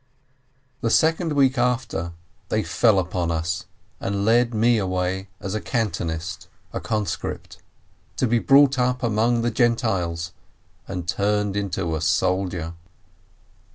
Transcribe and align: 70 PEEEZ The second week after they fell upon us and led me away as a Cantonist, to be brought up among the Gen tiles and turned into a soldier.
70 0.77 0.81
PEEEZ 0.81 0.81
The 0.81 0.89
second 0.89 1.33
week 1.33 1.57
after 1.59 2.13
they 2.49 2.63
fell 2.63 2.97
upon 2.97 3.29
us 3.29 3.67
and 3.99 4.25
led 4.25 4.51
me 4.51 4.79
away 4.79 5.27
as 5.39 5.53
a 5.53 5.61
Cantonist, 5.61 6.47
to 6.73 8.27
be 8.27 8.39
brought 8.39 8.79
up 8.79 9.03
among 9.03 9.43
the 9.43 9.51
Gen 9.51 9.75
tiles 9.75 10.31
and 10.87 11.07
turned 11.07 11.55
into 11.55 11.95
a 11.95 12.01
soldier. 12.01 12.73